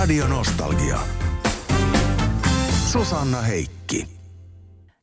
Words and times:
Radio 0.00 0.28
Nostalgia. 0.28 0.98
Susanna 2.92 3.40
Heikki. 3.40 4.08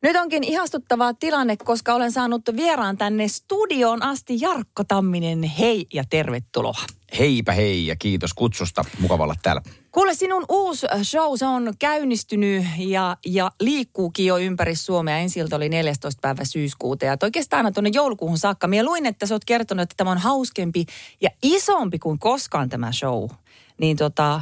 Nyt 0.04 0.16
onkin 0.16 0.44
ihastuttava 0.44 1.14
tilanne, 1.14 1.58
koska 1.58 1.94
olen 1.94 2.12
saanut 2.12 2.42
vieraan 2.56 2.98
tänne 2.98 3.28
studioon 3.28 4.04
asti 4.04 4.42
Jarkko 4.42 4.84
Tamminen. 4.88 5.44
Hei 5.44 5.86
ja 5.94 6.04
tervetuloa. 6.10 6.82
Heipä 7.20 7.52
hei 7.52 7.88
ja 7.88 7.96
kiitos 7.96 8.34
kutsusta. 8.34 8.86
Mukava 9.00 9.24
olla 9.24 9.36
täällä. 9.42 9.62
Kuule, 9.92 10.14
sinun 10.14 10.46
uusi 10.50 10.88
show, 11.04 11.34
se 11.36 11.46
on 11.46 11.74
käynnistynyt 11.80 12.66
ja, 12.78 13.18
ja 13.26 13.52
liikkuukin 13.60 14.26
jo 14.26 14.38
ympäri 14.38 14.76
Suomea. 14.76 15.18
Ensi 15.18 15.42
oli 15.56 15.70
14. 15.70 16.20
päivä 16.22 16.46
syyskuuta 16.46 17.06
ja 17.06 17.18
oikeastaan 17.24 17.58
aina 17.60 17.72
tuonne 17.72 17.92
joulukuuhun 17.94 18.38
saakka. 18.38 18.68
Minä 18.68 18.84
luin, 18.84 19.06
että 19.06 19.26
sä 19.26 19.36
oot 19.36 19.46
kertonut, 19.46 19.84
että 19.84 19.96
tämä 19.98 20.12
on 20.12 20.18
hauskempi 20.18 20.86
ja 21.22 21.30
isompi 21.44 22.00
kuin 22.00 22.20
koskaan 22.20 22.70
tämä 22.70 22.92
show. 22.92 23.30
Niin 23.80 23.98
tota, 23.98 24.42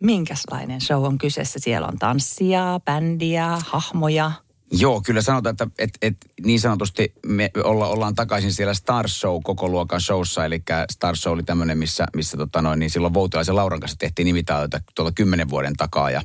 minkälainen 0.00 0.80
show 0.80 1.04
on 1.04 1.18
kyseessä? 1.18 1.58
Siellä 1.58 1.86
on 1.86 1.98
tanssia, 1.98 2.80
bändiä, 2.84 3.58
hahmoja– 3.66 4.32
Joo, 4.70 5.00
kyllä 5.06 5.22
sanotaan, 5.22 5.52
että 5.52 5.66
et, 5.78 5.90
et, 6.02 6.16
niin 6.44 6.60
sanotusti 6.60 7.12
me 7.26 7.50
olla, 7.64 7.88
ollaan 7.88 8.14
takaisin 8.14 8.52
siellä 8.52 8.74
Star 8.74 9.08
Show 9.08 9.40
koko 9.42 9.68
luokan 9.68 10.00
showssa. 10.00 10.44
Eli 10.44 10.62
Star 10.92 11.16
Show 11.16 11.32
oli 11.32 11.42
tämmöinen, 11.42 11.78
missä, 11.78 12.06
missä 12.16 12.36
tota 12.36 12.62
noin, 12.62 12.78
niin 12.78 12.90
silloin 12.90 13.14
Voutilaisen 13.14 13.56
Lauran 13.56 13.80
kanssa 13.80 13.98
tehtiin 13.98 14.26
nimitaitoita 14.26 14.80
tuolla 14.94 15.12
kymmenen 15.12 15.48
vuoden 15.48 15.74
takaa. 15.76 16.10
Ja, 16.10 16.22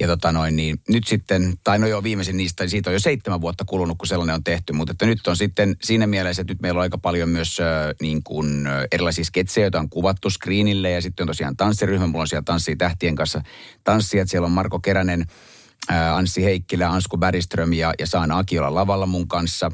ja 0.00 0.06
tota 0.06 0.32
noin, 0.32 0.56
niin 0.56 0.80
nyt 0.88 1.06
sitten, 1.06 1.54
tai 1.64 1.78
no 1.78 1.86
joo 1.86 2.02
viimeisin 2.02 2.36
niistä, 2.36 2.68
siitä 2.68 2.90
on 2.90 2.94
jo 2.94 3.00
seitsemän 3.00 3.40
vuotta 3.40 3.64
kulunut, 3.64 3.98
kun 3.98 4.06
sellainen 4.06 4.34
on 4.34 4.44
tehty. 4.44 4.72
Mutta 4.72 4.92
että 4.92 5.06
nyt 5.06 5.26
on 5.26 5.36
sitten 5.36 5.76
siinä 5.82 6.06
mielessä, 6.06 6.42
että 6.42 6.52
nyt 6.52 6.62
meillä 6.62 6.78
on 6.78 6.82
aika 6.82 6.98
paljon 6.98 7.28
myös 7.28 7.60
äh, 7.60 7.66
niin 8.00 8.22
kuin, 8.22 8.66
äh, 8.66 8.84
erilaisia 8.92 9.24
sketsejä, 9.24 9.64
joita 9.64 9.80
on 9.80 9.90
kuvattu 9.90 10.30
screenille. 10.30 10.90
Ja 10.90 11.02
sitten 11.02 11.24
on 11.24 11.28
tosiaan 11.28 11.56
tanssiryhmä, 11.56 12.06
mulla 12.06 12.22
on 12.22 12.28
siellä 12.28 12.44
Tanssii 12.44 12.76
tähtien 12.76 13.14
kanssa 13.14 13.42
tanssijat. 13.84 14.28
Siellä 14.28 14.46
on 14.46 14.52
Marko 14.52 14.80
Keränen, 14.80 15.26
Anssi 15.88 16.44
Heikkilä, 16.44 16.90
Ansku 16.90 17.16
Bäriström 17.16 17.72
ja, 17.72 17.94
ja 17.98 18.06
Saana 18.06 18.38
Akiola 18.38 18.74
lavalla 18.74 19.06
mun 19.06 19.28
kanssa. 19.28 19.70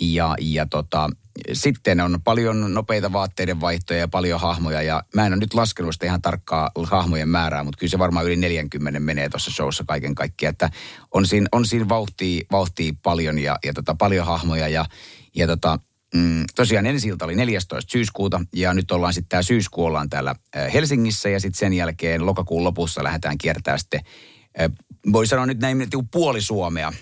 Ja, 0.00 0.34
ja 0.40 0.66
tota, 0.66 1.10
sitten 1.52 2.00
on 2.00 2.18
paljon 2.24 2.74
nopeita 2.74 3.12
vaatteiden 3.12 3.60
vaihtoja 3.60 3.98
ja 3.98 4.08
paljon 4.08 4.40
hahmoja. 4.40 4.82
Ja 4.82 5.02
mä 5.14 5.26
en 5.26 5.32
ole 5.32 5.40
nyt 5.40 5.54
laskenut 5.54 5.94
sitä 5.94 6.06
ihan 6.06 6.22
tarkkaa 6.22 6.70
hahmojen 6.84 7.28
määrää, 7.28 7.64
mutta 7.64 7.78
kyllä 7.78 7.90
se 7.90 7.98
varmaan 7.98 8.26
yli 8.26 8.36
40 8.36 9.00
menee 9.00 9.28
tuossa 9.28 9.50
showssa 9.50 9.84
kaiken 9.86 10.14
kaikkiaan. 10.14 10.52
Että 10.52 10.70
on 11.14 11.26
siinä, 11.26 11.46
on 11.52 11.66
siinä 11.66 11.88
vauhtia, 11.88 12.46
vauhtia 12.52 12.92
paljon 13.02 13.38
ja, 13.38 13.58
ja 13.64 13.72
tota, 13.72 13.94
paljon 13.94 14.26
hahmoja. 14.26 14.68
Ja, 14.68 14.84
ja 15.36 15.46
tota, 15.46 15.78
mm, 16.14 16.44
tosiaan 16.54 16.86
ensi 16.86 17.08
ilta 17.08 17.24
oli 17.24 17.34
14. 17.34 17.90
syyskuuta 17.92 18.40
ja 18.54 18.74
nyt 18.74 18.90
ollaan 18.90 19.14
sitten 19.14 19.28
tämä 19.28 19.42
syyskuu 19.42 19.84
ollaan 19.84 20.10
täällä 20.10 20.34
Helsingissä 20.72 21.28
ja 21.28 21.40
sitten 21.40 21.58
sen 21.58 21.72
jälkeen 21.72 22.26
lokakuun 22.26 22.64
lopussa 22.64 23.04
lähdetään 23.04 23.38
kiertämään 23.38 23.78
sitten 23.78 24.00
voi 25.12 25.26
sanoa 25.26 25.46
nyt 25.46 25.60
näin 25.60 25.80
että 25.80 25.98
puoli 26.10 26.40
Suomea. 26.40 26.92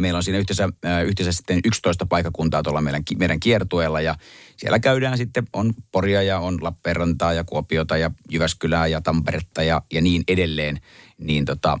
Meillä 0.00 0.16
on 0.16 0.22
siinä 0.22 0.38
yhteensä, 0.38 0.68
yhteensä 1.06 1.32
sitten 1.32 1.60
11 1.64 2.06
paikakuntaa 2.06 2.62
tuolla 2.62 2.80
meidän, 2.80 3.02
meidän 3.18 3.40
kiertueella 3.40 4.00
ja 4.00 4.14
siellä 4.56 4.78
käydään 4.78 5.18
sitten, 5.18 5.44
on 5.52 5.74
Poria 5.92 6.22
ja 6.22 6.38
on 6.38 6.58
Lappeenrantaa 6.60 7.32
ja 7.32 7.44
Kuopiota 7.44 7.96
ja 7.96 8.10
Jyväskylää 8.30 8.86
ja 8.86 9.00
Tamperetta 9.00 9.62
ja, 9.62 9.82
ja 9.92 10.00
niin 10.00 10.22
edelleen. 10.28 10.80
Niin 11.18 11.44
tota, 11.44 11.78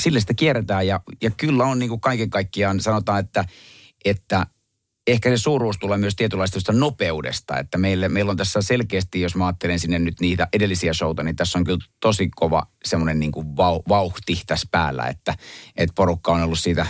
sille 0.00 0.20
sitä 0.20 0.34
kierretään 0.34 0.86
ja, 0.86 1.00
ja 1.22 1.30
kyllä 1.30 1.64
on 1.64 1.78
niin 1.78 1.88
kuin 1.88 2.00
kaiken 2.00 2.30
kaikkiaan 2.30 2.80
sanotaan, 2.80 3.20
että, 3.20 3.44
että 4.04 4.46
ehkä 5.06 5.30
se 5.30 5.36
suuruus 5.36 5.78
tulee 5.78 5.98
myös 5.98 6.16
tietynlaista 6.16 6.72
nopeudesta, 6.72 7.58
että 7.58 7.78
meille, 7.78 8.08
meillä 8.08 8.30
on 8.30 8.36
tässä 8.36 8.62
selkeästi, 8.62 9.20
jos 9.20 9.36
mä 9.36 9.46
ajattelen 9.46 9.78
sinne 9.78 9.98
nyt 9.98 10.20
niitä 10.20 10.48
edellisiä 10.52 10.92
showta, 10.92 11.22
niin 11.22 11.36
tässä 11.36 11.58
on 11.58 11.64
kyllä 11.64 11.78
tosi 12.00 12.28
kova 12.36 12.66
semmoinen 12.84 13.20
niin 13.20 13.32
kuin 13.32 13.56
vau, 13.56 13.82
vauhti 13.88 14.42
tässä 14.46 14.68
päällä, 14.70 15.06
että, 15.06 15.34
että 15.76 15.92
porukka 15.96 16.32
on 16.32 16.42
ollut 16.42 16.58
siitä 16.58 16.86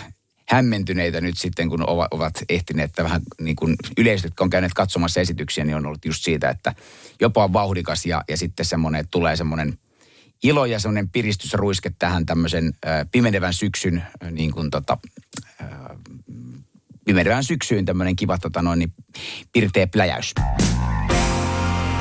hämmentyneitä 0.49 1.21
nyt 1.21 1.39
sitten, 1.39 1.69
kun 1.69 1.89
ovat, 1.89 2.09
ovat 2.11 2.35
ehtineet, 2.48 2.91
että 2.91 3.05
vähän 3.05 3.23
niin 3.41 3.57
kuin 3.57 3.77
yleisöt, 3.98 4.25
jotka 4.25 4.45
on 4.45 4.51
käyneet 4.51 4.75
katsomassa 4.75 5.20
esityksiä, 5.20 5.65
niin 5.65 5.77
on 5.77 5.86
ollut 5.86 6.05
just 6.05 6.25
siitä, 6.25 6.51
että 6.51 6.75
jopa 7.20 7.45
on 7.45 7.53
vauhdikas 7.53 8.07
ja, 8.07 8.25
ja 8.29 8.36
sitten 8.36 8.67
semmoinen, 8.67 9.01
että 9.01 9.11
tulee 9.11 9.36
semmoinen 9.36 9.79
ilo 10.42 10.67
ja 10.67 10.81
semmoinen 10.81 11.11
piristysruiske 11.11 11.92
tähän 11.98 12.27
tämmöisen 12.27 12.73
äh, 12.86 13.07
pimenevän 13.13 13.55
syksyn 13.55 13.98
äh, 13.98 14.33
niin 14.33 14.53
kuin 14.53 14.70
tota, 14.70 14.98
pimenevään 17.05 17.45
syksyyn 17.45 17.85
tämmöinen 17.85 18.17
kiva 18.17 18.39
tota 18.39 18.63
noin, 18.63 18.79
niin 18.79 18.95
pirteä 19.52 19.86
pläjäys. 19.86 20.35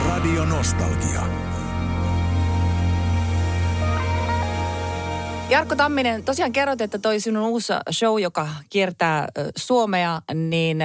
Radio 0.08 0.46
Nostalgia. 0.46 1.22
Jarkko 5.50 5.76
Tamminen, 5.76 6.24
tosiaan 6.24 6.52
kerroit, 6.52 6.82
että 6.82 7.00
toi 7.00 7.20
sinun 7.20 7.44
uusi 7.44 7.74
show, 7.92 8.20
joka 8.20 8.48
kiertää 8.70 9.28
Suomea, 9.56 10.22
niin 10.34 10.78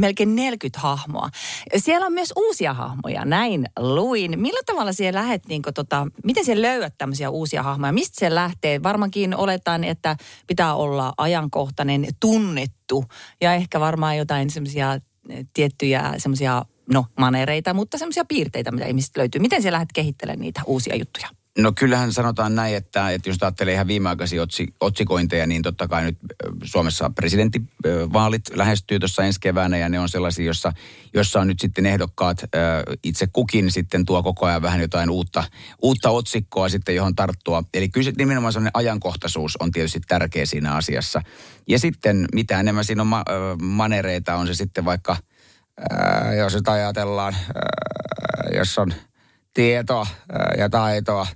melkein 0.00 0.36
40 0.36 0.80
hahmoa. 0.80 1.28
Siellä 1.76 2.06
on 2.06 2.12
myös 2.12 2.32
uusia 2.36 2.74
hahmoja, 2.74 3.24
näin 3.24 3.66
luin. 3.78 4.40
Millä 4.40 4.60
tavalla 4.66 4.92
siellä 4.92 5.20
lähet, 5.20 5.46
niin 5.46 5.62
kuin, 5.62 5.74
tota, 5.74 6.06
miten 6.24 6.44
siellä 6.44 6.62
löydät 6.62 6.94
tämmöisiä 6.98 7.30
uusia 7.30 7.62
hahmoja? 7.62 7.92
Mistä 7.92 8.20
se 8.20 8.34
lähtee? 8.34 8.82
Varmaankin 8.82 9.36
oletan, 9.36 9.84
että 9.84 10.16
pitää 10.46 10.74
olla 10.74 11.12
ajankohtainen, 11.16 12.06
tunnettu 12.20 13.04
ja 13.40 13.54
ehkä 13.54 13.80
varmaan 13.80 14.16
jotain 14.16 14.50
semmoisia 14.50 14.94
eh, 15.28 15.46
tiettyjä 15.52 16.14
semmoisia, 16.18 16.64
no 16.92 17.06
manereita, 17.18 17.74
mutta 17.74 17.98
semmoisia 17.98 18.24
piirteitä, 18.24 18.70
mitä 18.70 18.86
ihmiset 18.86 19.16
löytyy. 19.16 19.40
Miten 19.40 19.62
siellä 19.62 19.76
lähdet 19.76 19.92
kehittelemään 19.94 20.40
niitä 20.40 20.60
uusia 20.66 20.96
juttuja? 20.96 21.39
No 21.58 21.72
kyllähän 21.72 22.12
sanotaan 22.12 22.54
näin, 22.54 22.76
että, 22.76 23.10
että 23.10 23.28
jos 23.28 23.36
ajattelee 23.40 23.74
ihan 23.74 23.86
viimeaikaisia 23.86 24.42
otsi, 24.42 24.74
otsikointeja, 24.80 25.46
niin 25.46 25.62
totta 25.62 25.88
kai 25.88 26.02
nyt 26.04 26.18
Suomessa 26.64 27.10
presidenttivaalit 27.14 28.42
lähestyy 28.54 28.98
tuossa 28.98 29.24
ensi 29.24 29.40
keväänä 29.40 29.76
ja 29.76 29.88
ne 29.88 30.00
on 30.00 30.08
sellaisia, 30.08 30.44
jossa, 30.44 30.72
jossa 31.14 31.40
on 31.40 31.46
nyt 31.46 31.60
sitten 31.60 31.86
ehdokkaat 31.86 32.44
itse 33.02 33.26
kukin 33.32 33.70
sitten 33.70 34.06
tuo 34.06 34.22
koko 34.22 34.46
ajan 34.46 34.62
vähän 34.62 34.80
jotain 34.80 35.10
uutta, 35.10 35.44
uutta 35.82 36.10
otsikkoa 36.10 36.68
sitten, 36.68 36.94
johon 36.94 37.14
tarttua. 37.14 37.64
Eli 37.74 37.88
kyllä 37.88 38.12
nimenomaan 38.18 38.52
sellainen 38.52 38.70
ajankohtaisuus 38.74 39.56
on 39.60 39.70
tietysti 39.70 40.00
tärkeä 40.08 40.46
siinä 40.46 40.74
asiassa. 40.74 41.22
Ja 41.68 41.78
sitten 41.78 42.26
mitä 42.34 42.60
enemmän 42.60 42.84
siinä 42.84 43.02
on 43.02 43.08
ma- 43.08 43.24
manereita, 43.62 44.34
on 44.34 44.46
se 44.46 44.54
sitten 44.54 44.84
vaikka, 44.84 45.16
jos 46.38 46.54
nyt 46.54 46.68
ajatellaan, 46.68 47.36
jos 48.54 48.78
on– 48.78 48.94
tietoa 49.54 50.06
ja 50.58 50.70
taitoa 50.70 51.26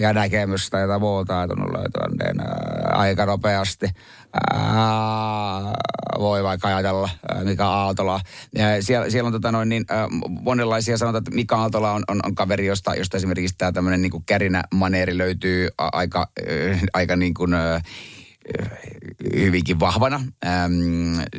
ja 0.00 0.12
näkemystä, 0.12 0.78
jota 0.78 0.98
muuta 0.98 1.38
on 1.38 1.48
löytyä 1.48 2.08
niin 2.08 2.46
aika 2.92 3.26
nopeasti. 3.26 3.86
voi 6.18 6.42
vaikka 6.42 6.68
ajatella 6.68 7.10
Mika 7.44 7.66
Aaltola. 7.66 8.20
Siellä, 8.80 9.10
siellä 9.10 9.26
on 9.26 9.32
tota 9.32 9.52
noin 9.52 9.68
niin, 9.68 9.84
monenlaisia 10.28 10.98
sanotaan, 10.98 11.20
että 11.20 11.34
Mika 11.34 11.56
Aaltola 11.56 11.92
on, 11.92 12.02
on, 12.08 12.20
on 12.24 12.34
kaveri, 12.34 12.66
josta, 12.66 12.94
josta 12.94 13.16
esimerkiksi 13.16 13.54
tämä 13.58 13.72
tämmöinen 13.72 14.02
niin 14.02 14.24
kärinä 14.26 14.62
maneeri 14.74 15.18
löytyy 15.18 15.68
aika, 15.78 16.30
aika 16.94 17.16
niin 17.16 17.34
kuin, 17.34 17.54
hyvinkin 19.36 19.80
vahvana. 19.80 20.20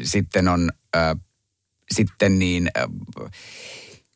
Sitten 0.04 0.48
on 0.48 0.72
sitten 1.92 2.40
niin 2.40 2.72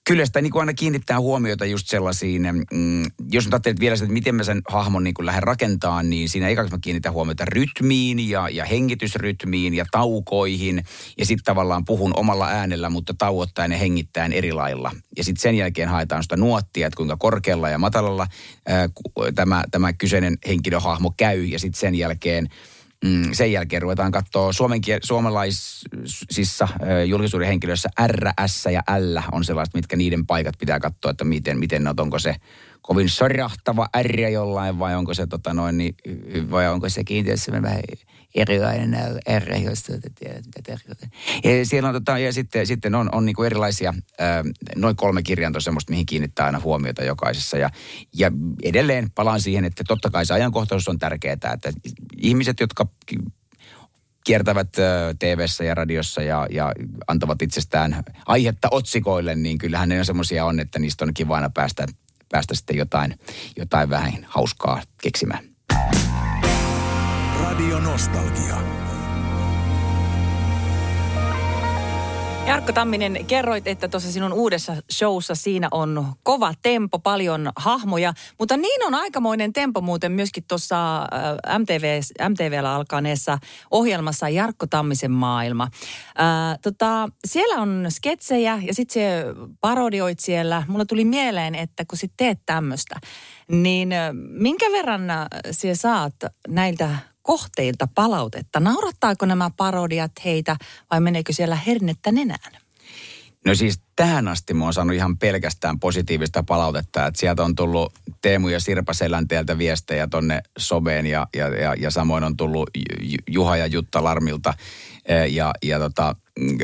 Kyllä 0.10 0.26
sitä 0.26 0.42
niin 0.42 0.52
kuin 0.52 0.60
aina 0.60 0.74
kiinnittää 0.74 1.20
huomiota 1.20 1.66
just 1.66 1.88
sellaisiin, 1.88 2.48
mm, 2.74 3.04
jos 3.32 3.46
nyt 3.46 3.54
ajattelet 3.54 3.80
vielä 3.80 3.96
sitä, 3.96 4.06
että 4.06 4.14
miten 4.14 4.36
mä 4.36 4.44
sen 4.44 4.62
hahmon 4.68 5.04
niin 5.04 5.14
kuin 5.14 5.26
lähden 5.26 5.44
rakentamaan, 5.44 6.10
niin 6.10 6.30
siinä 6.30 6.48
ekaksi 6.50 6.72
mä 6.72 6.80
kiinnitän 6.82 7.14
huomiota 7.14 7.46
rytmiin 7.46 8.30
ja, 8.30 8.50
ja 8.50 8.66
hengitysrytmiin 8.66 9.74
ja 9.74 9.86
taukoihin. 9.92 10.84
Ja 11.18 11.26
sitten 11.26 11.44
tavallaan 11.44 11.86
puhun 11.86 12.14
omalla 12.16 12.48
äänellä, 12.48 12.90
mutta 12.90 13.14
tauottaen 13.18 13.72
ja 13.72 13.78
hengittäen 13.78 14.34
eri 14.34 14.52
lailla. 14.52 14.92
Ja 15.18 15.24
sitten 15.24 15.42
sen 15.42 15.56
jälkeen 15.56 15.90
haetaan 15.90 16.24
sitä 16.24 16.38
nuottia, 16.38 16.88
että 16.88 16.98
kuinka 16.98 17.18
korkealla 17.18 17.70
ja 17.70 17.78
matalalla 17.78 18.28
ää, 18.68 18.90
tämä, 19.36 19.64
tämä 19.72 19.94
kyseinen 19.94 20.38
henkilöhahmo 20.48 21.14
käy. 21.18 21.44
Ja 21.44 21.60
sitten 21.60 21.80
sen 21.80 21.96
jälkeen 21.96 22.50
Mm, 23.06 23.30
sen 23.32 23.52
jälkeen 23.52 23.82
ruvetaan 23.82 24.12
katsoa 24.12 24.54
suomen, 24.54 24.82
suomalaisissa 25.04 26.68
julkisuuden 27.08 27.48
henkilöissä 27.48 27.90
R, 28.08 28.28
S 28.48 28.66
ja 28.66 28.84
L 29.00 29.18
on 29.32 29.44
sellaiset, 29.44 29.74
mitkä 29.74 29.96
niiden 29.96 30.26
paikat 30.26 30.56
pitää 30.60 30.80
katsoa, 30.80 31.12
että 31.12 31.24
miten, 31.24 31.60
miten 31.60 31.84
ne 31.84 31.94
onko 31.98 32.20
se 32.20 32.36
kovin 32.82 33.10
sorjahtava 33.10 33.88
R 34.02 34.20
jollain 34.20 34.80
vai 34.80 34.96
onko 34.96 35.14
se 35.14 35.28
tota 35.28 35.54
noin, 35.54 35.78
niin, 35.78 35.96
vai 36.52 36.70
onko 36.70 36.90
se 36.90 37.04
kiinteässä 37.04 37.62
vähän 37.62 37.80
erilainen 38.36 38.98
R, 39.40 39.54
josta 39.64 39.94
tiedät, 40.20 40.46
mitä. 40.46 40.78
Ja 41.44 41.66
siellä 41.66 41.90
on 41.90 41.96
tota, 41.96 42.18
ja 42.18 42.34
sitten, 42.34 42.68
sitten 42.68 42.96
on, 42.96 43.10
on 43.12 43.26
niinku 43.26 43.44
erilaisia, 43.44 43.94
ää, 44.20 44.44
noin 44.76 44.96
kolme 44.96 45.24
kirjantoa 45.24 45.60
semmoista, 45.60 45.92
mihin 45.92 46.06
kiinnittää 46.06 46.46
aina 46.46 46.60
huomiota 46.60 47.04
jokaisessa. 47.04 47.58
Ja, 47.58 47.70
ja 48.14 48.32
edelleen 48.64 49.12
palaan 49.12 49.42
siihen, 49.42 49.66
että 49.66 49.84
totta 49.88 50.10
kai 50.10 50.26
se 50.26 50.34
ajankohtaisuus 50.34 50.88
on 50.88 51.00
tärkeää, 51.00 51.34
että 51.34 51.74
ihmiset, 52.18 52.60
jotka 52.60 52.88
kiertävät 54.24 54.70
tv 55.20 55.46
ja 55.66 55.76
radiossa 55.76 56.22
ja, 56.22 56.48
ja 56.52 56.74
antavat 57.08 57.42
itsestään 57.42 58.04
aihetta 58.26 58.68
otsikoille, 58.72 59.36
niin 59.36 59.58
kyllähän 59.58 59.90
ne 59.90 60.00
on 60.00 60.06
semmoisia 60.06 60.46
on, 60.46 60.60
että 60.60 60.80
niistä 60.80 61.06
on 61.06 61.14
kiva 61.14 61.36
aina 61.36 61.50
päästä 61.50 61.86
päästä 62.32 62.56
sitten 62.56 62.78
jotain, 62.78 63.20
jotain 63.58 63.90
vähän 63.90 64.26
hauskaa 64.30 64.82
keksimään. 65.02 65.44
Radio 67.40 67.80
Nostalgia. 67.80 68.89
Jarkko 72.50 72.72
Tamminen, 72.72 73.26
kerroit, 73.26 73.68
että 73.68 73.88
tuossa 73.88 74.12
sinun 74.12 74.34
uudessa 74.34 74.76
showssa 74.92 75.36
siinä 75.36 75.68
on 75.72 76.14
kova 76.24 76.54
tempo, 76.62 77.00
paljon 77.00 77.52
hahmoja, 77.56 78.14
mutta 78.40 78.58
niin 78.58 78.86
on 78.86 78.96
aikamoinen 78.96 79.54
tempo 79.54 79.82
muuten 79.82 80.12
myöskin 80.12 80.44
tuossa 80.48 81.08
MTV, 81.60 82.02
MTVllä 82.30 82.76
alkaneessa 82.76 83.38
ohjelmassa 83.72 84.30
Jarkko 84.30 84.68
Tammisen 84.68 85.12
maailma. 85.12 85.68
Ää, 86.18 86.58
tota, 86.62 87.10
siellä 87.26 87.62
on 87.62 87.86
sketsejä 87.90 88.62
ja 88.66 88.74
sitten 88.74 88.94
se 88.94 89.26
parodioit 89.62 90.20
siellä. 90.20 90.64
Mulla 90.68 90.86
tuli 90.86 91.06
mieleen, 91.06 91.56
että 91.56 91.84
kun 91.88 91.98
sit 91.98 92.14
teet 92.18 92.40
tämmöistä, 92.46 92.96
niin 93.52 93.90
minkä 94.30 94.66
verran 94.72 95.02
sinä 95.52 95.76
saat 95.76 96.16
näiltä 96.48 96.90
kohteilta 97.30 97.88
palautetta? 97.96 98.60
Naurattaako 98.60 99.26
nämä 99.26 99.50
parodiat 99.58 100.12
heitä 100.26 100.56
vai 100.92 101.02
meneekö 101.02 101.34
siellä 101.34 101.56
hernettä 101.56 102.12
nenään? 102.12 102.52
No 103.46 103.56
siis 103.56 103.82
tähän 103.96 104.28
asti 104.28 104.54
mä 104.54 104.64
oon 104.64 104.74
saanut 104.74 104.96
ihan 104.96 105.18
pelkästään 105.18 105.80
positiivista 105.80 106.44
palautetta, 106.44 107.06
että 107.06 107.20
sieltä 107.20 107.44
on 107.44 107.56
tullut 107.56 107.94
Teemu 108.22 108.48
ja 108.48 108.60
Sirpa 108.60 108.94
Selänteeltä 108.94 109.58
viestejä 109.58 110.08
tonne 110.08 110.42
Sobeen 110.58 111.06
ja, 111.06 111.28
ja, 111.36 111.48
ja, 111.48 111.76
ja 111.80 111.92
samoin 111.92 112.24
on 112.24 112.38
tullut 112.38 112.70
Juha 113.28 113.58
ja 113.58 113.66
Jutta 113.66 114.04
Larmilta 114.04 114.54
ja, 115.30 115.54
ja 115.64 115.80
tota, 115.80 116.16
mm, 116.40 116.58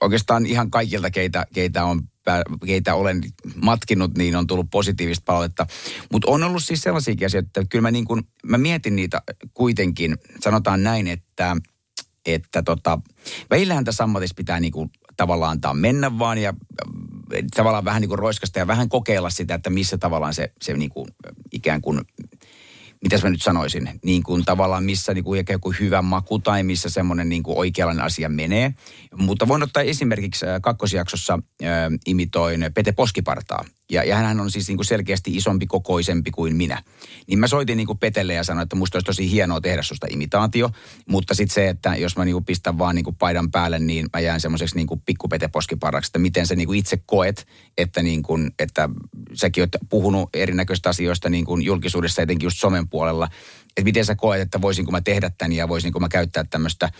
oikeastaan 0.00 0.46
ihan 0.46 0.70
kaikilta, 0.70 1.10
keitä, 1.10 1.46
keitä 1.54 1.84
on 1.84 2.02
keitä 2.66 2.94
olen 2.94 3.20
matkinut, 3.62 4.18
niin 4.18 4.36
on 4.36 4.46
tullut 4.46 4.70
positiivista 4.70 5.22
palautetta. 5.26 5.66
Mutta 6.12 6.30
on 6.30 6.42
ollut 6.42 6.64
siis 6.64 6.82
sellaisia 6.82 7.26
asioita, 7.26 7.48
että 7.48 7.64
kyllä 7.68 7.82
mä, 7.82 7.90
niin 7.90 8.04
kun, 8.04 8.22
mä 8.46 8.58
mietin 8.58 8.96
niitä 8.96 9.22
kuitenkin, 9.54 10.16
sanotaan 10.40 10.82
näin, 10.82 11.06
että, 11.06 11.56
että 12.26 12.62
tota, 12.62 12.98
välillähän 13.50 13.84
tässä 13.84 14.04
ammatissa 14.04 14.34
pitää 14.34 14.60
niin 14.60 14.72
kuin 14.72 14.90
tavallaan 15.16 15.50
antaa 15.52 15.74
mennä 15.74 16.18
vaan 16.18 16.38
ja 16.38 16.54
tavallaan 17.56 17.84
vähän 17.84 18.00
niin 18.00 18.08
kuin 18.08 18.18
roiskasta 18.18 18.58
ja 18.58 18.66
vähän 18.66 18.88
kokeilla 18.88 19.30
sitä, 19.30 19.54
että 19.54 19.70
missä 19.70 19.98
tavallaan 19.98 20.34
se, 20.34 20.52
se 20.62 20.72
niin 20.72 20.90
kuin 20.90 21.06
ikään 21.52 21.80
kuin 21.80 22.00
mitäs 23.02 23.22
mä 23.22 23.30
nyt 23.30 23.42
sanoisin, 23.42 23.90
niin 24.04 24.22
kuin 24.22 24.44
tavallaan 24.44 24.84
missä 24.84 25.14
niin 25.14 25.24
kuin 25.24 25.44
joku 25.48 25.74
hyvä 25.80 26.02
maku 26.02 26.38
tai 26.38 26.62
missä 26.62 26.90
semmoinen 26.90 27.28
niin 27.28 27.42
kuin 27.42 27.58
oikeanlainen 27.58 28.04
asia 28.04 28.28
menee. 28.28 28.74
Mutta 29.16 29.48
voin 29.48 29.62
ottaa 29.62 29.82
esimerkiksi 29.82 30.46
äh, 30.46 30.60
kakkosjaksossa 30.62 31.38
äh, 31.62 31.68
imitoin 32.06 32.70
Pete 32.74 32.92
Poskipartaa. 32.92 33.64
Ja, 33.90 34.04
ja 34.04 34.16
hän 34.16 34.40
on 34.40 34.50
siis 34.50 34.68
niin 34.68 34.76
kuin 34.76 34.86
selkeästi 34.86 35.36
isompi, 35.36 35.66
kokoisempi 35.66 36.30
kuin 36.30 36.56
minä. 36.56 36.82
Niin 37.26 37.38
mä 37.38 37.46
soitin 37.46 37.76
niin 37.76 37.86
kuin 37.86 37.98
Petelle 37.98 38.34
ja 38.34 38.44
sanoin, 38.44 38.62
että 38.62 38.76
musta 38.76 38.96
olisi 38.96 39.06
tosi 39.06 39.30
hienoa 39.30 39.60
tehdä 39.60 39.82
susta 39.82 40.06
imitaatio. 40.10 40.70
Mutta 41.08 41.34
sitten 41.34 41.54
se, 41.54 41.68
että 41.68 41.96
jos 41.96 42.16
mä 42.16 42.24
niin 42.24 42.34
kuin 42.34 42.44
pistän 42.44 42.78
vaan 42.78 42.94
niin 42.94 43.04
kuin 43.04 43.16
paidan 43.16 43.50
päälle, 43.50 43.78
niin 43.78 44.06
mä 44.12 44.20
jään 44.20 44.40
semmoiseksi 44.40 44.76
niin 44.76 44.86
kuin 44.86 45.00
pikku 45.06 45.28
Pete 45.28 45.48
Poskiparraksi. 45.48 46.08
Että 46.08 46.18
miten 46.18 46.46
sä 46.46 46.56
niin 46.56 46.66
kuin 46.66 46.78
itse 46.78 47.02
koet, 47.06 47.46
että, 47.78 48.02
niin 48.02 48.22
kuin, 48.22 48.50
että 48.58 48.88
säkin 49.34 49.62
oot 49.62 49.76
puhunut 49.88 50.28
erinäköistä 50.34 50.88
asioista 50.88 51.28
niin 51.28 51.44
kuin 51.44 51.62
julkisuudessa, 51.62 52.22
etenkin 52.22 52.46
just 52.46 52.58
somen 52.58 52.88
puolella. 52.88 53.28
Että 53.68 53.84
miten 53.84 54.04
sä 54.04 54.14
koet, 54.14 54.40
että 54.40 54.60
voisinko 54.60 54.92
mä 54.92 55.00
tehdä 55.00 55.30
tämän 55.38 55.52
ja 55.52 55.68
voisinko 55.68 56.00
mä 56.00 56.08
käyttää 56.08 56.44
tämmöistä 56.50 56.90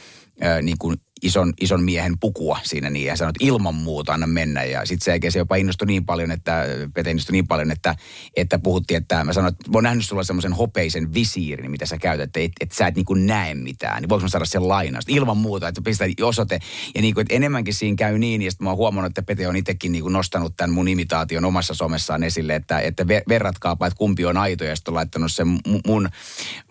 niin 0.62 0.78
kuin 0.78 0.96
ison, 1.22 1.52
ison 1.60 1.82
miehen 1.82 2.18
pukua 2.18 2.58
siinä 2.62 2.90
niin 2.90 3.06
ja 3.06 3.16
sanoi, 3.16 3.30
että 3.30 3.44
ilman 3.44 3.74
muuta 3.74 4.12
anna 4.12 4.26
mennä. 4.26 4.64
Ja 4.64 4.86
sitten 4.86 5.20
se, 5.22 5.30
se 5.30 5.38
jopa 5.38 5.56
innostui 5.56 5.86
niin 5.86 6.06
paljon, 6.06 6.30
että 6.30 6.64
Pete 6.94 7.10
innostui 7.10 7.32
niin 7.32 7.46
paljon, 7.46 7.70
että, 7.70 7.96
että 8.36 8.58
puhuttiin, 8.58 8.98
että 8.98 9.24
mä 9.24 9.32
sanoin, 9.32 9.52
että 9.52 9.70
mä 9.70 9.76
oon 9.76 9.84
nähnyt 9.84 10.06
sulla 10.06 10.22
semmoisen 10.22 10.52
hopeisen 10.52 11.14
visiirin, 11.14 11.70
mitä 11.70 11.86
sä 11.86 11.98
käytät, 11.98 12.24
että 12.24 12.40
et, 12.40 12.52
et 12.60 12.72
sä 12.72 12.86
et 12.86 12.94
niin 12.96 13.04
kuin 13.04 13.26
näe 13.26 13.54
mitään. 13.54 14.02
Niin 14.02 14.08
voiko 14.08 14.22
mä 14.22 14.28
saada 14.28 14.44
sen 14.44 14.68
lainasta? 14.68 15.12
Ilman 15.14 15.36
muuta, 15.36 15.68
että 15.68 15.82
pistää 15.82 16.08
osoite. 16.22 16.58
Ja 16.94 17.02
niin 17.02 17.14
kuin, 17.14 17.22
että 17.22 17.34
enemmänkin 17.34 17.74
siinä 17.74 17.96
käy 17.96 18.18
niin, 18.18 18.42
ja 18.42 18.50
sitten 18.50 18.64
mä 18.64 18.70
oon 18.70 18.76
huomannut, 18.76 19.10
että 19.10 19.22
Pete 19.22 19.48
on 19.48 19.56
itsekin 19.56 19.92
niin 19.92 20.02
kuin 20.02 20.12
nostanut 20.12 20.56
tämän 20.56 20.74
mun 20.74 20.88
imitaation 20.88 21.44
omassa 21.44 21.74
somessaan 21.74 22.22
esille, 22.22 22.54
että, 22.54 22.80
että 22.80 23.08
verratkaapa, 23.08 23.86
että 23.86 23.96
kumpi 23.98 24.24
on 24.24 24.36
aito, 24.36 24.64
ja 24.64 24.76
sitten 24.76 24.92
on 24.92 24.96
laittanut 24.96 25.32
sen 25.32 25.48
mun, 25.86 26.08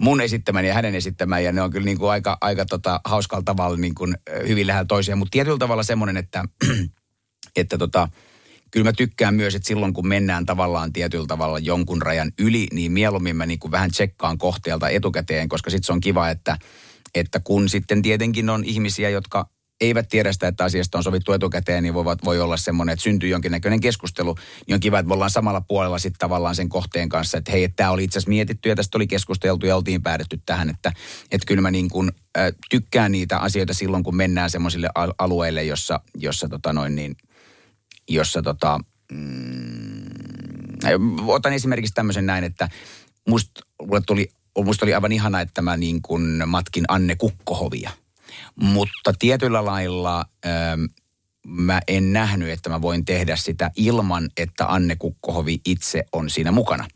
mun 0.01 0.21
esittämän 0.21 0.65
ja 0.65 0.73
hänen 0.73 0.95
esittämän, 0.95 1.43
ja 1.43 1.51
ne 1.51 1.61
on 1.61 1.71
kyllä 1.71 1.85
niin 1.85 1.97
kuin 1.97 2.11
aika, 2.11 2.37
aika 2.41 2.65
tota, 2.65 3.01
hauskalla 3.05 3.43
tavalla 3.43 3.77
niin 3.77 3.95
kuin 3.95 4.17
hyvin 4.47 4.67
lähellä 4.67 4.85
toisiaan, 4.85 5.19
mutta 5.19 5.31
tietyllä 5.31 5.57
tavalla 5.57 5.83
semmoinen, 5.83 6.17
että, 6.17 6.43
että 7.55 7.77
tota, 7.77 8.07
kyllä 8.71 8.83
mä 8.83 8.93
tykkään 8.93 9.35
myös, 9.35 9.55
että 9.55 9.67
silloin 9.67 9.93
kun 9.93 10.07
mennään 10.07 10.45
tavallaan 10.45 10.93
tietyllä 10.93 11.27
tavalla 11.27 11.59
jonkun 11.59 12.01
rajan 12.01 12.31
yli, 12.39 12.67
niin 12.73 12.91
mieluummin 12.91 13.35
mä 13.35 13.45
niin 13.45 13.59
kuin 13.59 13.71
vähän 13.71 13.91
tsekkaan 13.91 14.37
kohteelta 14.37 14.89
etukäteen, 14.89 15.49
koska 15.49 15.69
sitten 15.69 15.85
se 15.85 15.93
on 15.93 15.99
kiva, 15.99 16.29
että, 16.29 16.57
että 17.15 17.39
kun 17.39 17.69
sitten 17.69 18.01
tietenkin 18.01 18.49
on 18.49 18.63
ihmisiä, 18.63 19.09
jotka 19.09 19.49
eivät 19.81 20.09
tiedä 20.09 20.33
sitä, 20.33 20.47
että 20.47 20.63
asiasta 20.63 20.97
on 20.97 21.03
sovittu 21.03 21.33
etukäteen, 21.33 21.83
niin 21.83 21.93
voivat, 21.93 22.25
voi 22.25 22.39
olla 22.39 22.57
semmoinen, 22.57 22.93
että 22.93 23.03
syntyy 23.03 23.29
jonkinnäköinen 23.29 23.79
keskustelu. 23.79 24.35
Niin 24.67 24.73
on 24.73 24.79
kiva, 24.79 24.99
että 24.99 25.07
me 25.07 25.13
ollaan 25.13 25.29
samalla 25.29 25.61
puolella 25.61 25.97
sitten 25.97 26.19
tavallaan 26.19 26.55
sen 26.55 26.69
kohteen 26.69 27.09
kanssa, 27.09 27.37
että 27.37 27.51
hei, 27.51 27.69
tämä 27.69 27.91
oli 27.91 28.03
itse 28.03 28.17
asiassa 28.17 28.29
mietitty 28.29 28.69
ja 28.69 28.75
tästä 28.75 28.97
oli 28.97 29.07
keskusteltu 29.07 29.65
ja 29.65 29.75
oltiin 29.75 30.03
päädytty 30.03 30.39
tähän, 30.45 30.69
että, 30.69 30.91
että 31.31 31.45
kyllä 31.45 31.61
mä 31.61 31.71
niin 31.71 31.89
kuin, 31.89 32.11
äh, 32.37 32.51
tykkään 32.69 33.11
niitä 33.11 33.37
asioita 33.37 33.73
silloin, 33.73 34.03
kun 34.03 34.15
mennään 34.15 34.49
semmoisille 34.49 34.89
alueille, 35.17 35.63
jossa, 35.63 35.99
jossa 36.15 36.49
tota 36.49 36.73
noin 36.73 36.95
niin, 36.95 37.17
jossa 38.09 38.41
tota, 38.41 38.79
mm, 39.11 40.09
otan 41.27 41.53
esimerkiksi 41.53 41.93
tämmöisen 41.93 42.25
näin, 42.25 42.43
että 42.43 42.69
musta 43.27 43.61
tuli, 44.05 44.31
musta 44.65 44.85
oli 44.85 44.93
aivan 44.93 45.11
ihana, 45.11 45.41
että 45.41 45.61
mä 45.61 45.77
niin 45.77 46.01
kuin 46.01 46.43
matkin 46.45 46.85
Anne 46.87 47.15
Kukkohovia– 47.15 47.91
mutta 48.55 49.13
tietyllä 49.19 49.65
lailla 49.65 50.25
ähm, 50.45 50.83
mä 51.47 51.81
en 51.87 52.13
nähnyt, 52.13 52.49
että 52.49 52.69
mä 52.69 52.81
voin 52.81 53.05
tehdä 53.05 53.35
sitä 53.35 53.71
ilman, 53.75 54.29
että 54.37 54.65
Anne 54.73 54.95
Kukkohovi 54.95 55.61
itse 55.65 56.03
on 56.11 56.29
siinä 56.29 56.51
mukana. 56.51 56.87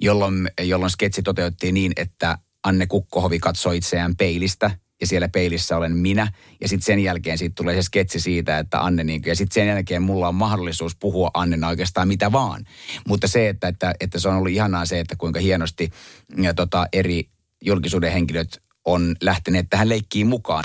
Jolloin, 0.00 0.50
jolloin 0.60 0.90
sketsi 0.90 1.22
toteutettiin 1.22 1.74
niin, 1.74 1.92
että 1.96 2.38
Anne 2.62 2.86
Kukkohovi 2.86 3.38
katsoi 3.38 3.76
itseään 3.76 4.16
peilistä 4.16 4.70
ja 5.00 5.06
siellä 5.06 5.28
peilissä 5.28 5.76
olen 5.76 5.96
minä. 5.96 6.32
Ja 6.60 6.68
sitten 6.68 6.84
sen 6.84 6.98
jälkeen 6.98 7.38
siitä 7.38 7.54
tulee 7.56 7.74
se 7.74 7.82
sketsi 7.82 8.20
siitä, 8.20 8.58
että 8.58 8.80
Anne, 8.80 9.04
niin, 9.04 9.22
ja 9.26 9.36
sitten 9.36 9.54
sen 9.54 9.68
jälkeen 9.68 10.02
mulla 10.02 10.28
on 10.28 10.34
mahdollisuus 10.34 10.96
puhua 10.96 11.30
Annena 11.34 11.68
oikeastaan 11.68 12.08
mitä 12.08 12.32
vaan. 12.32 12.64
Mutta 13.08 13.28
se, 13.28 13.48
että, 13.48 13.68
että, 13.68 13.94
että 14.00 14.18
se 14.18 14.28
on 14.28 14.36
ollut 14.36 14.52
ihanaa 14.52 14.86
se, 14.86 15.00
että 15.00 15.16
kuinka 15.16 15.40
hienosti 15.40 15.90
ja, 16.36 16.54
tota, 16.54 16.86
eri 16.92 17.28
julkisuuden 17.64 18.12
henkilöt 18.12 18.62
on 18.84 19.16
lähteneet 19.20 19.66
tähän 19.70 19.88
leikkiin 19.88 20.26
mukaan. 20.26 20.64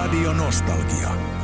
Radio 0.00 0.32
Nostalgia. 0.32 1.39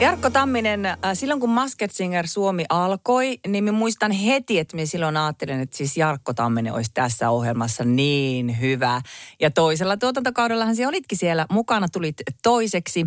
Jarkko 0.00 0.30
Tamminen, 0.30 0.86
äh, 0.86 0.96
silloin 1.14 1.40
kun 1.40 1.50
Masked 1.50 1.90
Singer 1.92 2.26
Suomi 2.26 2.64
alkoi, 2.68 3.38
niin 3.46 3.64
mä 3.64 3.72
muistan 3.72 4.12
heti, 4.12 4.58
että 4.58 4.76
mä 4.76 4.86
silloin 4.86 5.16
ajattelin, 5.16 5.60
että 5.60 5.76
siis 5.76 5.96
Jarkko 5.96 6.34
Tamminen 6.34 6.72
olisi 6.72 6.90
tässä 6.94 7.30
ohjelmassa 7.30 7.84
niin 7.84 8.60
hyvä. 8.60 9.00
Ja 9.40 9.50
toisella 9.50 9.96
tuotantokaudellahan 9.96 10.76
se 10.76 10.86
olitkin 10.86 11.18
siellä 11.18 11.46
mukana, 11.50 11.88
tulit 11.88 12.16
toiseksi. 12.42 13.06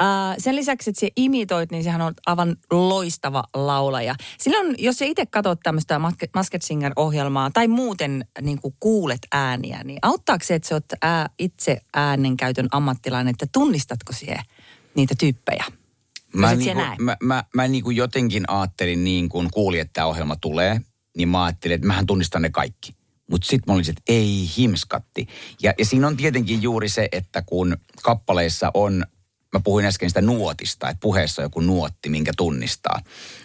Äh, 0.00 0.34
sen 0.38 0.56
lisäksi, 0.56 0.90
että 0.90 1.00
se 1.00 1.08
imitoit, 1.16 1.70
niin 1.70 1.84
sehän 1.84 2.00
on 2.00 2.14
aivan 2.26 2.56
loistava 2.70 3.44
laulaja. 3.54 4.14
Silloin, 4.38 4.74
jos 4.78 4.96
sä 4.96 5.04
itse 5.04 5.26
katsot 5.26 5.60
tämmöistä 5.62 6.00
Masked 6.34 6.60
Singer-ohjelmaa 6.62 7.50
tai 7.50 7.68
muuten 7.68 8.24
niin 8.40 8.60
kuin 8.60 8.74
kuulet 8.80 9.26
ääniä, 9.32 9.80
niin 9.84 9.98
auttaako 10.02 10.44
se, 10.44 10.54
että 10.54 10.68
sä 10.68 10.74
oot 10.74 10.84
itse 11.38 11.80
äänenkäytön 11.94 12.68
ammattilainen, 12.70 13.30
että 13.30 13.46
tunnistatko 13.52 14.12
siihen 14.12 14.44
niitä 14.94 15.14
tyyppejä? 15.18 15.64
Mä, 16.34 16.54
niinku, 16.54 16.82
mä, 16.98 17.16
mä, 17.22 17.44
mä 17.54 17.68
niinku 17.68 17.90
jotenkin 17.90 18.44
ajattelin 18.48 19.04
niin, 19.04 19.28
kun 19.28 19.48
kuulin, 19.52 19.80
että 19.80 19.92
tämä 19.92 20.06
ohjelma 20.06 20.36
tulee, 20.36 20.80
niin 21.16 21.28
mä 21.28 21.44
ajattelin, 21.44 21.74
että 21.74 21.86
mähän 21.86 22.06
tunnistan 22.06 22.42
ne 22.42 22.50
kaikki. 22.50 22.94
Mutta 23.30 23.46
sitten 23.46 23.72
mä 23.72 23.76
olisin, 23.76 23.92
että 23.92 24.12
ei 24.12 24.50
himskatti. 24.56 25.26
Ja, 25.62 25.74
ja 25.78 25.84
siinä 25.84 26.06
on 26.06 26.16
tietenkin 26.16 26.62
juuri 26.62 26.88
se, 26.88 27.08
että 27.12 27.42
kun 27.42 27.76
kappaleissa 28.02 28.70
on, 28.74 29.04
mä 29.54 29.60
puhuin 29.64 29.86
äsken 29.86 30.10
sitä 30.10 30.20
nuotista, 30.20 30.88
että 30.88 31.00
puheessa 31.00 31.42
on 31.42 31.44
joku 31.44 31.60
nuotti, 31.60 32.08
minkä 32.08 32.32
tunnistaa. 32.36 33.00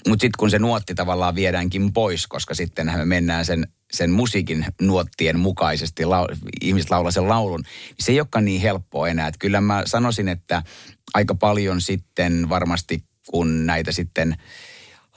Mutta 0.08 0.22
sitten 0.22 0.38
kun 0.40 0.50
se 0.50 0.60
nuotti 0.60 0.96
tavallaan 0.96 1.36
viedäänkin 1.36 1.94
pois, 1.94 2.28
koska 2.28 2.54
sitten 2.54 2.88
me 2.98 3.06
mennään 3.06 3.46
sen, 3.46 3.68
sen 3.92 4.12
musiikin 4.12 4.66
nuottien 4.82 5.40
mukaisesti, 5.40 6.06
lau, 6.06 6.26
ihmiset 6.62 6.92
laulaa 6.92 7.12
sen 7.12 7.30
laulun, 7.30 7.62
niin 7.62 7.96
se 8.00 8.12
ei 8.12 8.20
olekaan 8.20 8.46
niin 8.46 8.62
helppoa 8.62 9.08
enää. 9.08 9.28
Et 9.28 9.38
kyllä 9.40 9.62
mä 9.62 9.84
sanoisin, 9.86 10.28
että 10.28 10.64
aika 11.14 11.36
paljon 11.36 11.82
sitten 11.82 12.50
varmasti, 12.50 13.04
kun 13.30 13.66
näitä 13.66 13.92
sitten 13.92 14.36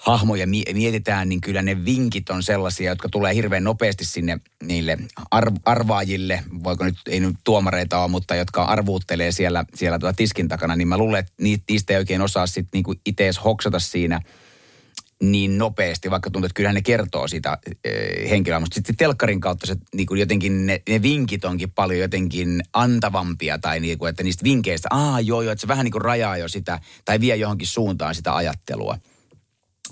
hahmoja 0.02 0.46
mietitään, 0.46 1.28
niin 1.28 1.40
kyllä 1.40 1.62
ne 1.62 1.84
vinkit 1.84 2.30
on 2.30 2.42
sellaisia, 2.42 2.90
jotka 2.90 3.08
tulee 3.08 3.34
hirveän 3.34 3.64
nopeasti 3.64 4.04
sinne 4.04 4.38
niille 4.62 4.98
ar- 5.30 5.52
arvaajille, 5.64 6.44
voiko 6.64 6.84
nyt, 6.84 6.96
ei 7.08 7.20
nyt 7.20 7.36
tuomareita 7.44 7.98
ole, 7.98 8.10
mutta 8.10 8.34
jotka 8.34 8.64
arvuuttelee 8.64 9.32
siellä, 9.32 9.64
siellä 9.74 9.98
tuota 9.98 10.16
tiskin 10.16 10.48
takana, 10.48 10.76
niin 10.76 10.88
mä 10.88 10.98
luulen, 10.98 11.18
että 11.18 11.32
niistä 11.68 11.92
ei 11.92 11.98
oikein 11.98 12.22
osaa 12.22 12.46
sitten 12.46 12.68
niinku 12.72 12.94
itse 13.06 13.30
hoksata 13.44 13.78
siinä– 13.78 14.20
niin 15.22 15.58
nopeasti, 15.58 16.10
vaikka 16.10 16.30
tuntuu, 16.30 16.46
että 16.46 16.54
kyllähän 16.54 16.74
ne 16.74 16.82
kertoo 16.82 17.28
sitä 17.28 17.58
e, 17.84 17.90
henkilöä. 18.30 18.60
Mutta 18.60 18.74
sitten 18.74 18.96
telkkarin 18.96 19.40
kautta 19.40 19.66
se, 19.66 19.76
niin 19.94 20.06
kuin 20.06 20.20
jotenkin 20.20 20.66
ne, 20.66 20.82
ne, 20.88 21.02
vinkit 21.02 21.44
onkin 21.44 21.70
paljon 21.70 22.00
jotenkin 22.00 22.62
antavampia 22.72 23.58
tai 23.58 23.80
niin 23.80 23.98
kuin, 23.98 24.10
että 24.10 24.22
niistä 24.22 24.44
vinkkeistä, 24.44 24.88
aa 24.90 25.20
joo 25.20 25.42
joo, 25.42 25.52
että 25.52 25.60
se 25.60 25.68
vähän 25.68 25.84
niin 25.84 25.92
kuin 25.92 26.02
rajaa 26.02 26.36
jo 26.36 26.48
sitä 26.48 26.80
tai 27.04 27.20
vie 27.20 27.36
johonkin 27.36 27.66
suuntaan 27.66 28.14
sitä 28.14 28.36
ajattelua. 28.36 28.98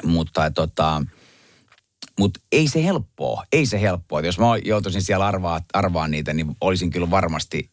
Mutta 0.05 0.51
tota, 0.51 1.03
mut 2.19 2.39
ei 2.53 2.69
se 2.69 2.85
helppoa, 2.85 3.45
ei 3.53 3.67
se 3.67 3.81
helppoa. 3.81 4.21
Jos 4.21 4.39
mä 4.39 4.47
joutuisin 4.65 5.03
siellä 5.03 5.27
arvaa, 5.27 5.61
arvaa 5.73 6.09
niitä, 6.09 6.33
niin 6.35 6.57
olisin 6.61 6.91
kyllä 6.91 7.11
varmasti 7.11 7.71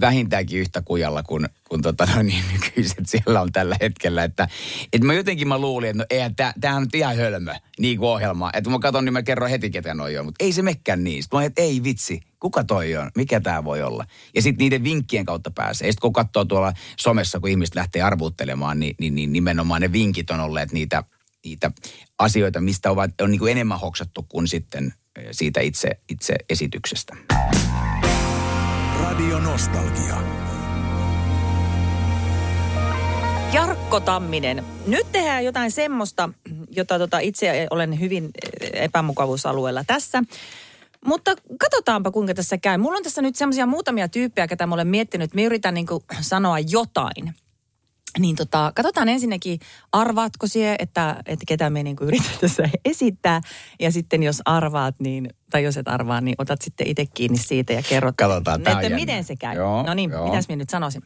vähintäänkin 0.00 0.60
yhtä 0.60 0.82
kujalla 0.82 1.22
kuin, 1.22 1.48
kuin 1.68 1.82
tota, 1.82 2.08
no 2.16 2.22
niin, 2.22 2.44
nykyiset 2.52 3.08
siellä 3.08 3.40
on 3.40 3.52
tällä 3.52 3.76
hetkellä. 3.80 4.24
Että, 4.24 4.48
että 4.92 5.06
mä 5.06 5.14
jotenkin 5.14 5.48
mä 5.48 5.58
luulin, 5.58 5.90
että 5.90 6.02
no 6.02 6.06
eihän 6.10 6.34
tämä 6.60 6.76
on 6.76 6.82
nyt 6.82 6.94
ihan 6.94 7.16
hölmö, 7.16 7.54
niin 7.78 7.98
kuin 7.98 8.08
ohjelma. 8.08 8.50
Että 8.52 8.70
mä 8.70 8.78
katson, 8.78 9.04
niin 9.04 9.12
mä 9.12 9.22
kerron 9.22 9.50
heti, 9.50 9.70
ketä 9.70 9.94
noi 9.94 10.18
on. 10.18 10.24
Mutta 10.24 10.44
ei 10.44 10.52
se 10.52 10.62
mekkään 10.62 11.04
niin. 11.04 11.22
Sitten 11.22 11.38
mä 11.38 11.44
että 11.44 11.62
ei 11.62 11.82
vitsi, 11.82 12.20
kuka 12.40 12.64
toi 12.64 12.96
on? 12.96 13.10
Mikä 13.16 13.40
tämä 13.40 13.64
voi 13.64 13.82
olla? 13.82 14.04
Ja 14.34 14.42
sitten 14.42 14.64
niiden 14.64 14.84
vinkkien 14.84 15.24
kautta 15.24 15.50
pääsee. 15.50 15.92
Sitten 15.92 16.02
kun 16.02 16.12
katsoo 16.12 16.44
tuolla 16.44 16.72
somessa, 16.98 17.40
kun 17.40 17.50
ihmiset 17.50 17.74
lähtee 17.74 18.02
arvuuttelemaan, 18.02 18.80
niin, 18.80 18.94
niin, 19.00 19.14
niin 19.14 19.32
nimenomaan 19.32 19.80
ne 19.80 19.92
vinkit 19.92 20.30
on 20.30 20.40
olleet 20.40 20.72
niitä, 20.72 21.04
niitä 21.44 21.72
asioita, 22.18 22.60
mistä 22.60 22.90
ovat, 22.90 23.20
on 23.20 23.30
niin 23.30 23.38
kuin 23.38 23.52
enemmän 23.52 23.80
hoksattu 23.80 24.22
kuin 24.22 24.48
sitten 24.48 24.94
eh, 25.16 25.26
siitä 25.30 25.60
itse, 25.60 25.90
itse 26.08 26.34
esityksestä. 26.48 27.16
Radio 29.24 29.38
Nostalgia. 29.38 30.16
Jarkko 33.52 34.00
Tamminen, 34.00 34.64
nyt 34.86 35.12
tehdään 35.12 35.44
jotain 35.44 35.70
semmoista, 35.70 36.30
jota 36.70 36.98
tota 36.98 37.18
itse 37.18 37.66
olen 37.70 38.00
hyvin 38.00 38.30
epämukavuusalueella 38.72 39.84
tässä. 39.84 40.22
Mutta 41.04 41.36
katsotaanpa 41.58 42.10
kuinka 42.10 42.34
tässä 42.34 42.58
käy. 42.58 42.78
Mulla 42.78 42.96
on 42.96 43.02
tässä 43.02 43.22
nyt 43.22 43.36
semmoisia 43.36 43.66
muutamia 43.66 44.08
tyyppejä, 44.08 44.46
ketä 44.46 44.66
mä 44.66 44.74
olen 44.74 44.88
miettinyt. 44.88 45.34
Mä 45.34 45.42
yritän 45.42 45.74
niin 45.74 45.86
sanoa 46.20 46.58
jotain. 46.58 47.34
Niin 48.18 48.36
tota, 48.36 48.72
katsotaan 48.74 49.08
ensinnäkin, 49.08 49.58
arvaatko 49.92 50.46
sie, 50.46 50.76
että, 50.78 51.16
että 51.26 51.44
ketä 51.48 51.70
me 51.70 51.82
niin 51.82 51.96
yritetään 52.00 52.38
tässä 52.40 52.68
esittää. 52.84 53.40
Ja 53.80 53.92
sitten 53.92 54.22
jos 54.22 54.42
arvaat, 54.44 54.94
niin, 55.00 55.30
tai 55.50 55.64
jos 55.64 55.76
et 55.76 55.88
arvaa, 55.88 56.20
niin 56.20 56.34
otat 56.38 56.62
sitten 56.62 56.86
itse 56.86 57.06
kiinni 57.06 57.38
siitä 57.38 57.72
ja 57.72 57.82
kerrot, 57.88 58.14
katsotaan, 58.16 58.60
että 58.60 58.70
jännä. 58.82 58.96
miten 58.96 59.24
se 59.24 59.36
käy. 59.36 59.56
Joo, 59.56 59.82
no 59.82 59.94
niin, 59.94 60.10
joo. 60.10 60.24
mitäs 60.24 60.48
minä 60.48 60.56
nyt 60.56 60.70
sanoisin? 60.70 61.02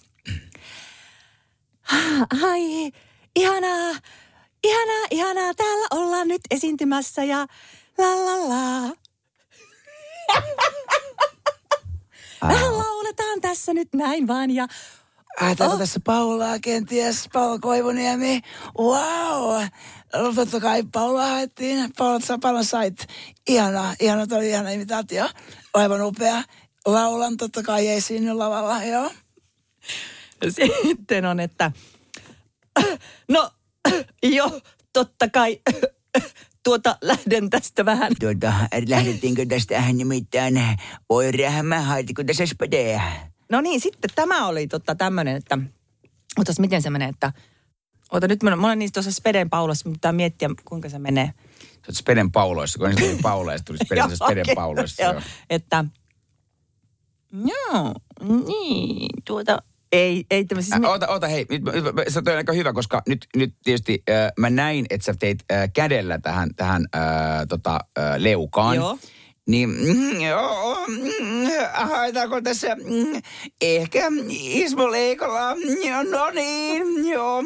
Ai, 2.42 2.92
ihanaa, 3.36 3.94
ihanaa, 4.64 5.06
ihanaa, 5.10 5.54
täällä 5.54 5.86
ollaan 5.90 6.28
nyt 6.28 6.40
esiintymässä 6.50 7.24
ja 7.24 7.46
la 7.98 8.24
la 8.24 8.48
la. 8.48 8.92
Vähän 12.42 12.78
lauletaan 12.78 13.40
tässä 13.40 13.74
nyt 13.74 13.88
näin 13.94 14.26
vaan 14.26 14.50
ja 14.50 14.66
Ai, 15.40 15.54
oh. 15.60 15.78
tässä 15.78 16.00
Paulaa 16.04 16.58
kenties, 16.58 17.28
Paula 17.32 17.58
Koivuniemi. 17.58 18.40
Wow! 18.78 19.62
Totta 20.34 20.60
kai 20.60 20.82
Paula 20.92 21.26
haettiin. 21.26 21.90
Paula, 21.98 22.20
sä 22.20 22.38
paljon 22.42 22.64
sait. 22.64 23.06
Ihana, 23.48 23.94
ihana, 24.00 24.26
toi 24.26 24.38
oli 24.38 24.48
ihana 24.48 24.70
imitaatio. 24.70 25.28
Aivan 25.74 26.02
upea. 26.02 26.42
Laulan 26.86 27.36
totta 27.36 27.62
kai 27.62 27.88
ei 27.88 28.00
siinä 28.00 28.38
lavalla, 28.38 28.84
joo. 28.84 29.10
Sitten 30.88 31.24
on, 31.24 31.40
että 31.40 31.72
no, 33.28 33.50
jo, 34.22 34.60
totta 34.92 35.28
kai 35.30 35.60
tuota, 36.64 36.98
lähden 37.02 37.50
tästä 37.50 37.84
vähän. 37.84 38.12
Tuota, 38.20 38.52
lähdettiinkö 38.88 39.46
tästä 39.46 39.92
nimittäin 39.92 40.60
oireähmä, 41.08 41.80
haitiko 41.80 42.24
tässä 42.24 42.46
spedeä? 42.46 43.02
No 43.50 43.60
niin, 43.60 43.80
sitten 43.80 44.10
tämä 44.14 44.46
oli 44.46 44.66
totta 44.66 44.94
tämmöinen, 44.94 45.36
että, 45.36 45.58
otas 46.38 46.58
miten 46.58 46.82
se 46.82 46.90
menee, 46.90 47.08
että, 47.08 47.32
ota 48.12 48.28
nyt 48.28 48.42
mä, 48.42 48.56
mä 48.56 48.66
olen 48.66 48.78
niistä 48.78 48.94
tuossa 48.94 49.12
Speden 49.12 49.50
Paulassa, 49.50 49.88
mutta 49.88 50.12
miettiä 50.12 50.50
kuinka 50.64 50.88
se 50.88 50.98
menee. 50.98 51.32
Sä 51.58 51.88
oot 51.88 51.96
Speden 51.96 52.32
Pauloissa, 52.32 52.78
kun 52.78 52.88
ensin 52.88 53.10
tuli 53.10 53.18
Paula 53.22 53.52
tuli 53.64 53.78
Speden, 53.84 54.16
Speden 54.16 54.42
okay, 54.42 54.54
Pauloissa. 54.54 55.02
Joo, 55.02 55.20
että, 55.50 55.84
joo, 57.32 57.94
niin, 58.46 59.10
tuota, 59.24 59.62
ei, 59.92 60.24
ei 60.30 60.44
tämä 60.44 60.62
siis... 60.62 60.72
Äh, 60.72 60.84
oota, 60.84 61.08
oota, 61.08 61.26
hei, 61.26 61.46
nyt, 61.50 61.62
se 62.08 62.18
on 62.18 62.36
aika 62.36 62.52
hyvä, 62.52 62.72
koska 62.72 63.02
nyt, 63.08 63.26
nyt 63.36 63.54
tietysti 63.64 64.02
äh, 64.10 64.32
mä 64.38 64.50
näin, 64.50 64.86
että 64.90 65.04
sä 65.04 65.14
teit 65.18 65.38
äh, 65.52 65.70
kädellä 65.74 66.18
tähän, 66.18 66.54
tähän 66.54 66.86
äh, 66.96 67.02
tota, 67.48 67.80
äh, 67.98 68.14
leukaan. 68.18 68.76
Joo. 68.76 68.98
Niin, 69.48 69.68
mm, 69.70 70.20
joo, 70.20 70.86
mm, 70.86 71.46
haetaanko 71.74 72.40
tässä 72.40 72.74
mm, 72.74 73.22
ehkä 73.60 73.98
Ismo 74.30 74.90
Leikola? 74.90 75.54
No 76.10 76.30
niin, 76.34 77.08
joo, 77.08 77.42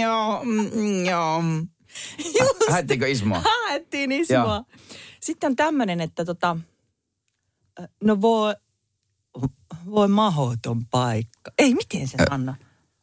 joo, 0.00 0.42
joo. 1.10 1.42
Haettiinko 2.70 3.06
Ismoa? 3.06 3.42
Haettiin 3.44 4.12
Ismoa. 4.12 4.64
Sitten 5.20 5.50
on 5.50 5.56
tämmöinen, 5.56 6.00
että 6.00 6.24
tota, 6.24 6.56
no 8.04 8.20
voi, 8.20 8.54
voi 9.90 10.08
mahoton 10.08 10.86
paikka. 10.86 11.50
Ei, 11.58 11.74
miten 11.74 12.08
se 12.08 12.16
Anna? 12.30 12.56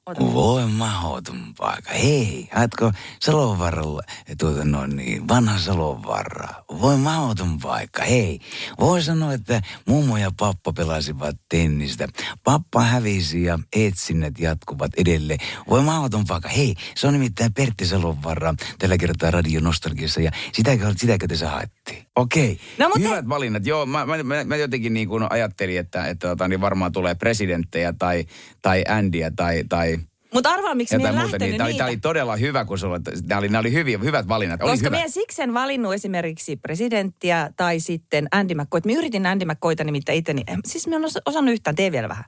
Ota. 0.09 0.33
Voi 0.33 0.65
mahoton 0.67 1.53
paikka. 1.57 1.93
Hei, 1.93 2.49
haetko 2.51 2.91
Salovaralla, 3.19 4.01
tuota 4.37 4.65
no 4.65 4.87
niin, 4.87 5.27
vanha 5.27 5.59
Salovarra. 5.59 6.47
Voi 6.81 6.97
mahoton 6.97 7.59
paikka. 7.59 8.03
Hei, 8.03 8.39
voi 8.79 9.03
sanoa, 9.03 9.33
että 9.33 9.61
mummo 9.85 10.17
ja 10.17 10.31
pappa 10.39 10.73
pelasivat 10.73 11.35
tennistä. 11.49 12.07
Pappa 12.43 12.81
hävisi 12.81 13.43
ja 13.43 13.59
etsinnät 13.73 14.39
jatkuvat 14.39 14.91
edelleen. 14.97 15.39
Voi 15.69 15.81
mahoton 15.81 16.25
paikka. 16.27 16.49
Hei, 16.49 16.75
se 16.95 17.07
on 17.07 17.13
nimittäin 17.13 17.53
Pertti 17.53 17.85
Salovarra 17.85 18.53
tällä 18.79 18.97
kertaa 18.97 19.31
Radio 19.31 19.61
Nostalgiassa 19.61 20.21
ja 20.21 20.31
sitäkö, 20.51 20.93
sitäkö 20.97 21.27
te 21.27 21.45
haettiin? 21.45 22.05
Okei, 22.15 22.51
okay. 22.51 22.65
no, 22.77 22.89
mutta 22.89 23.09
hyvät 23.09 23.29
valinnat. 23.29 23.65
Joo, 23.65 23.85
mä, 23.85 24.05
mä, 24.05 24.23
mä, 24.23 24.43
mä 24.43 24.55
jotenkin 24.55 24.93
niin 24.93 25.07
kuin 25.07 25.27
ajattelin, 25.29 25.79
että, 25.79 26.05
että 26.05 26.27
tota, 26.27 26.47
niin 26.47 26.61
varmaan 26.61 26.91
tulee 26.91 27.15
presidenttejä 27.15 27.93
tai, 27.93 28.25
tai 28.61 28.83
Andyä 28.87 29.31
tai, 29.31 29.63
tai 29.69 29.98
mutta 30.33 30.49
arvaa, 30.49 30.75
miksi 30.75 30.97
minä 30.97 31.11
muuta, 31.11 31.37
niin, 31.37 31.57
tämä, 31.57 31.67
oli, 31.67 31.73
tämä 31.73 31.87
oli 31.87 31.97
todella 31.97 32.35
hyvä, 32.35 32.65
kun 32.65 32.79
sulla, 32.79 32.99
nämä 33.27 33.39
oli, 33.39 33.47
nämä 33.47 33.59
oli 33.59 33.73
hyviä, 33.73 33.97
hyvät 33.97 34.27
valinnat. 34.27 34.61
Oli 34.61 34.71
Koska 34.71 34.89
minä 34.89 35.07
siksi 35.07 35.41
en 35.41 35.53
valinnut 35.53 35.93
esimerkiksi 35.93 36.55
presidenttiä 36.55 37.49
tai 37.57 37.79
sitten 37.79 38.27
Andy 38.31 38.53
McCoy. 38.55 38.81
Mä 38.85 38.91
yritin 38.91 39.25
Andy 39.25 39.45
McCoyta 39.45 39.83
nimittäin 39.83 40.17
itse, 40.17 40.35
siis 40.65 40.87
minä 40.87 40.97
en 40.97 41.11
osannut 41.25 41.53
yhtään, 41.53 41.75
tee 41.75 41.91
vielä 41.91 42.09
vähän. 42.09 42.23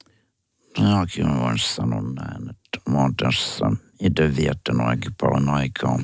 No, 0.79 1.05
voin 1.39 1.59
sanoa 1.59 2.01
näin, 2.01 2.49
että 2.49 2.91
mä 2.91 2.97
oon 2.97 3.15
tässä 3.15 3.65
itse 3.99 4.35
viettänyt 4.35 4.87
aika 4.87 5.09
paljon 5.21 5.49
aikaa. 5.49 5.99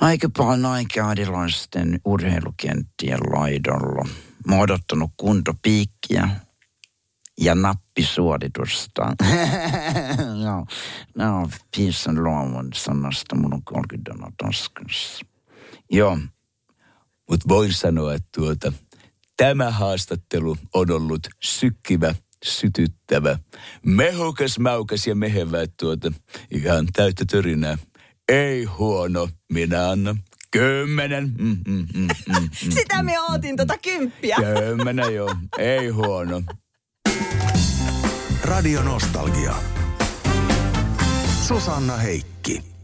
Aika 0.00 0.28
paljon 0.36 0.66
aikaa 0.66 1.12
erilaisten 1.12 2.00
urheilukenttien 2.04 3.18
laidalla. 3.32 4.08
Mä 4.46 4.54
oon 4.54 4.62
odottanut 4.62 5.10
kuntopiikkiä 5.16 6.28
ja 7.40 7.54
nappisuoritusta. 7.54 9.02
no, 10.44 10.66
no, 11.16 11.50
piisan 11.76 12.24
luomun 12.24 12.70
sanasta 12.74 13.36
mun 13.36 13.54
on 13.54 13.64
30 13.64 14.32
taskassa. 14.42 15.26
Joo, 15.90 16.18
mutta 17.30 17.48
voin 17.48 17.72
sanoa, 17.72 18.14
että 18.14 18.28
tuota, 18.36 18.72
tämä 19.36 19.70
haastattelu 19.70 20.56
on 20.74 20.90
ollut 20.90 21.28
sykkivä, 21.42 22.14
sytyttävä, 22.44 23.38
mehukas, 23.86 24.58
maukas 24.58 25.06
ja 25.06 25.14
mehevä, 25.14 25.58
tuota, 25.80 26.12
ihan 26.50 26.86
täyttä 26.92 27.24
törinää. 27.30 27.78
Ei 28.28 28.64
huono, 28.64 29.28
minä 29.52 29.90
annan 29.90 30.22
Kymmenen. 30.50 31.32
Mm, 31.38 31.56
mm, 31.68 31.86
mm, 31.94 32.08
mm, 32.28 32.34
mm, 32.64 32.70
Sitä 32.70 33.02
me 33.02 33.20
ootin 33.20 33.56
tota 33.56 33.78
kymppiä. 33.78 34.36
Kymmenen 34.36 35.14
joo, 35.14 35.34
ei 35.58 35.88
huono. 35.88 36.42
Radio 38.42 38.82
Nostalgia. 38.82 39.54
Susanna 41.42 41.96
Heikki. 41.96 42.79